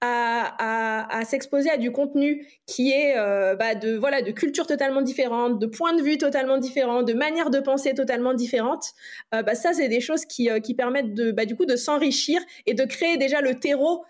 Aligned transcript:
à, 0.00 1.22
s'exposer 1.24 1.70
à 1.70 1.76
du 1.76 1.92
contenu 1.92 2.46
qui 2.66 2.90
est 2.90 3.16
euh, 3.16 3.54
bah, 3.54 3.74
de 3.74 3.96
voilà 3.96 4.22
de 4.22 4.30
culture 4.30 4.66
totalement 4.66 5.02
différente, 5.02 5.58
de 5.58 5.66
points 5.66 5.94
de 5.94 6.02
vue 6.02 6.18
totalement 6.18 6.58
différents, 6.58 7.02
de 7.02 7.12
manière 7.12 7.50
de 7.50 7.60
penser 7.60 7.94
totalement 7.94 8.34
différentes. 8.34 8.92
Euh, 9.34 9.42
bah, 9.42 9.54
ça, 9.54 9.72
c'est 9.72 9.88
des 9.88 10.00
choses 10.00 10.24
qui, 10.24 10.50
euh, 10.50 10.60
qui 10.60 10.74
permettent 10.74 11.14
de 11.14 11.32
bah, 11.32 11.44
du 11.44 11.56
coup 11.56 11.66
de 11.66 11.76
s'enrichir 11.76 12.40
et 12.66 12.74
de 12.74 12.84
créer 12.84 13.16
déjà 13.16 13.40
le 13.40 13.54
terreau 13.54 14.04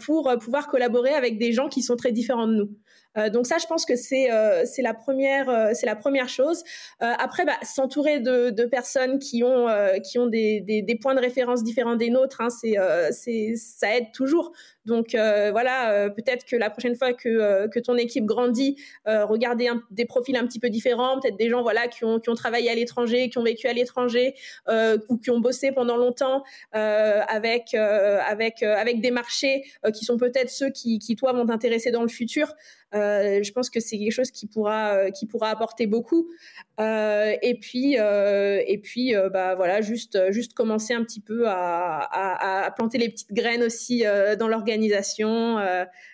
pour 0.00 0.32
pouvoir 0.40 0.66
collaborer 0.68 1.12
avec 1.12 1.36
des 1.36 1.52
gens 1.52 1.68
qui 1.68 1.82
sont 1.82 1.94
très 1.94 2.10
différents 2.10 2.46
de 2.46 2.54
nous. 2.54 2.70
Donc 3.30 3.46
ça, 3.46 3.56
je 3.60 3.66
pense 3.66 3.84
que 3.84 3.96
c'est 3.96 4.28
c'est 4.64 4.80
la 4.80 4.94
première 4.94 5.72
c'est 5.74 5.84
la 5.84 5.96
première 5.96 6.30
chose. 6.30 6.62
après, 7.00 7.44
bah, 7.44 7.58
s'entourer 7.62 8.20
de, 8.20 8.64
personnes 8.64 9.18
qui 9.18 9.44
ont 9.44 9.66
qui 10.02 10.18
ont 10.18 10.26
des, 10.26 10.62
des, 10.62 10.80
des, 10.80 10.94
points 10.94 11.14
de 11.14 11.20
référence 11.20 11.62
différents 11.64 11.96
des 11.96 12.08
nôtres, 12.08 12.40
hein, 12.40 12.48
c'est 12.48 12.76
c'est 13.10 13.56
ça 13.56 13.94
aide 13.94 14.10
toujours. 14.14 14.52
Donc 14.86 15.14
voilà, 15.50 16.10
peut-être 16.10 16.44
que 16.44 16.56
la 16.56 16.70
prochaine 16.70 16.96
fois 16.96 17.12
que, 17.12 17.66
que 17.68 17.78
ton 17.78 17.96
équipe 17.96 18.24
grandit, 18.24 18.76
regardez 19.06 19.68
des 19.90 20.04
profils 20.04 20.36
un 20.36 20.46
petit 20.46 20.60
peu 20.60 20.70
différents, 20.70 21.20
peut-être 21.20 21.36
des 21.36 21.48
gens 21.48 21.62
voilà 21.62 21.88
qui 21.88 22.04
ont, 22.04 22.20
qui 22.20 22.28
ont 22.28 22.34
travaillé 22.34 22.70
à 22.70 22.74
l'étranger, 22.74 23.28
qui 23.28 23.38
ont 23.38 23.44
vécu 23.44 23.66
à 23.66 23.72
l'étranger 23.72 24.34
ou 24.68 25.16
qui 25.18 25.30
ont 25.30 25.40
bossé 25.40 25.72
pendant 25.72 25.96
longtemps 25.96 26.42
avec 26.72 27.74
avec 27.74 28.62
avec 28.62 29.00
des 29.00 29.10
marchés 29.10 29.64
qui 29.94 30.04
sont 30.04 30.16
peut-être 30.16 30.50
ceux 30.50 30.70
qui, 30.70 30.98
qui 30.98 31.16
toi 31.16 31.32
vont 31.32 31.46
t'intéresser 31.46 31.90
dans 31.90 32.02
le 32.02 32.08
futur. 32.08 32.54
Euh, 32.94 33.42
je 33.42 33.52
pense 33.52 33.68
que 33.68 33.80
c'est 33.80 33.98
quelque 33.98 34.12
chose 34.12 34.30
qui 34.30 34.46
pourra, 34.46 34.94
euh, 34.94 35.10
qui 35.10 35.26
pourra 35.26 35.50
apporter 35.50 35.86
beaucoup. 35.86 36.30
Euh, 36.80 37.34
et 37.42 37.54
puis, 37.58 37.94
et 37.96 38.80
puis 38.82 39.14
bah, 39.32 39.54
voilà, 39.56 39.80
juste, 39.80 40.18
juste 40.30 40.54
commencer 40.54 40.94
un 40.94 41.02
petit 41.02 41.20
peu 41.20 41.48
à, 41.48 42.64
à, 42.64 42.70
planter 42.70 42.98
les 42.98 43.08
petites 43.08 43.32
graines 43.32 43.62
aussi 43.62 44.04
dans 44.38 44.48
l'organisation, 44.48 45.58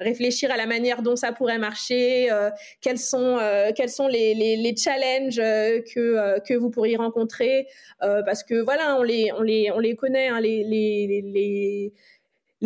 réfléchir 0.00 0.50
à 0.50 0.56
la 0.56 0.66
manière 0.66 1.02
dont 1.02 1.16
ça 1.16 1.32
pourrait 1.32 1.58
marcher, 1.58 2.30
quels 2.80 2.98
sont, 2.98 3.38
quels 3.76 3.90
sont 3.90 4.08
les, 4.08 4.34
les, 4.34 4.56
les 4.56 4.76
challenges 4.76 5.36
que, 5.36 6.40
que 6.40 6.54
vous 6.54 6.70
pourriez 6.70 6.96
rencontrer, 6.96 7.66
parce 8.00 8.42
que 8.42 8.54
voilà, 8.62 8.96
on 8.98 9.02
les, 9.02 9.30
on 9.32 9.42
les, 9.42 9.70
on 9.72 9.78
les 9.78 9.94
connaît, 9.94 10.28
hein, 10.28 10.40
les, 10.40 10.64
les, 10.64 11.22
les 11.22 11.92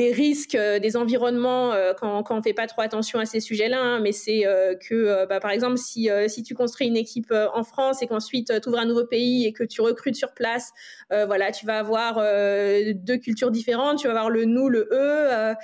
les 0.01 0.13
risques 0.13 0.55
euh, 0.55 0.79
des 0.79 0.97
environnements 0.97 1.73
euh, 1.73 1.93
quand, 1.93 2.23
quand 2.23 2.39
on 2.39 2.43
fait 2.43 2.55
pas 2.55 2.67
trop 2.67 2.81
attention 2.81 3.19
à 3.19 3.27
ces 3.27 3.41
sujets-là. 3.41 3.79
Hein, 3.79 4.01
mais 4.01 4.13
c'est 4.13 4.47
euh, 4.47 4.75
que, 4.75 5.27
bah, 5.27 5.41
par 5.41 5.51
exemple, 5.51 5.77
si, 5.77 6.09
si 6.29 6.43
tu 6.43 6.55
construis 6.55 6.87
une 6.87 6.97
équipe 6.97 7.33
en 7.55 7.63
France 7.63 8.03
et 8.03 8.07
qu'ensuite 8.07 8.61
tu 8.61 8.69
ouvres 8.69 8.79
un 8.79 8.87
nouveau 8.87 9.05
pays 9.05 9.47
et 9.47 9.53
que 9.53 9.63
tu 9.65 9.81
recrutes 9.81 10.17
sur 10.17 10.33
place, 10.33 10.71
voilà, 11.11 11.53
tu 11.53 11.67
vas 11.67 11.79
avoir 11.79 12.17
deux 12.95 13.17
cultures 13.17 13.51
différentes. 13.51 13.99
Tu 13.99 14.07
vas 14.07 14.13
avoir 14.13 14.31
le 14.31 14.45
nous, 14.45 14.69
le 14.69 14.89
eux. 14.93 15.55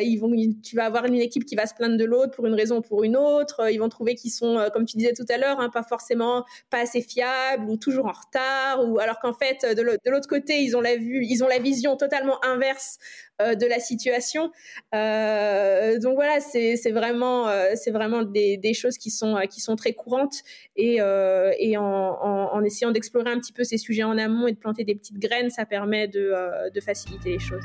ils 0.00 0.16
vont, 0.16 0.30
tu 0.62 0.76
vas 0.76 0.84
avoir 0.84 1.04
une 1.04 1.16
équipe 1.16 1.44
qui 1.44 1.56
va 1.56 1.66
se 1.66 1.74
plaindre 1.74 1.96
de 1.96 2.04
l'autre 2.04 2.32
pour 2.32 2.46
une 2.46 2.54
raison 2.54 2.78
ou 2.78 2.82
pour 2.82 3.04
une 3.04 3.16
autre. 3.16 3.70
Ils 3.70 3.78
vont 3.78 3.88
trouver 3.88 4.14
qu'ils 4.14 4.30
sont, 4.30 4.68
comme 4.72 4.86
tu 4.86 4.96
disais 4.96 5.12
tout 5.12 5.26
à 5.28 5.36
l'heure, 5.36 5.60
hein, 5.60 5.70
pas 5.70 5.82
forcément 5.82 6.44
pas 6.70 6.78
assez 6.78 7.02
fiables 7.02 7.68
ou 7.68 7.76
toujours 7.76 8.06
en 8.06 8.12
retard. 8.12 8.88
Ou 8.88 8.98
alors 8.98 9.18
qu'en 9.18 9.34
fait, 9.34 9.64
de 9.64 10.10
l'autre 10.10 10.28
côté, 10.28 10.62
ils 10.62 10.76
ont 10.76 10.80
la 10.80 10.96
vue, 10.96 11.24
ils 11.24 11.42
ont 11.44 11.48
la 11.48 11.58
vision 11.58 11.96
totalement 11.96 12.42
inverse 12.44 12.98
de 13.58 13.66
la 13.66 13.80
situation. 13.80 14.50
Euh, 14.94 15.98
donc 15.98 16.14
voilà, 16.14 16.40
c'est 16.40 16.90
vraiment, 16.90 17.48
euh, 17.48 17.72
c'est 17.74 17.90
vraiment 17.90 18.22
des, 18.22 18.56
des, 18.56 18.74
choses 18.74 18.98
qui 18.98 19.10
sont, 19.10 19.36
qui 19.50 19.60
sont 19.60 19.76
très 19.76 19.92
courantes 19.92 20.42
et, 20.76 21.00
en, 21.02 22.62
essayant 22.64 22.90
d'explorer 22.90 23.30
un 23.30 23.38
petit 23.38 23.52
peu 23.52 23.64
ces 23.64 23.78
sujets 23.78 24.02
en 24.04 24.18
amont 24.18 24.46
et 24.46 24.52
de 24.52 24.58
planter 24.58 24.84
des 24.84 24.94
petites 24.94 25.18
graines, 25.18 25.50
ça 25.50 25.66
permet 25.66 26.08
de 26.08 26.80
faciliter 26.80 27.30
les 27.30 27.38
choses. 27.38 27.64